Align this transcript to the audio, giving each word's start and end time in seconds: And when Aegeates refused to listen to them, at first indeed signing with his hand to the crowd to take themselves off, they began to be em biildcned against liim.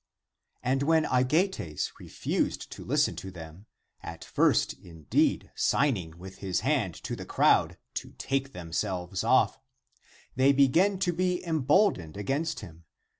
And 0.63 0.81
when 0.81 1.05
Aegeates 1.05 1.91
refused 1.99 2.71
to 2.71 2.83
listen 2.83 3.15
to 3.17 3.29
them, 3.29 3.67
at 4.01 4.25
first 4.25 4.73
indeed 4.81 5.51
signing 5.53 6.17
with 6.17 6.39
his 6.39 6.61
hand 6.61 6.95
to 7.03 7.15
the 7.15 7.23
crowd 7.23 7.77
to 8.01 8.13
take 8.17 8.51
themselves 8.51 9.23
off, 9.23 9.59
they 10.35 10.53
began 10.53 10.97
to 10.97 11.13
be 11.13 11.45
em 11.45 11.63
biildcned 11.65 12.17
against 12.17 12.61
liim. 12.61 12.81